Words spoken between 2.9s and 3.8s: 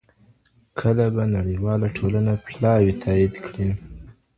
تایید کړي؟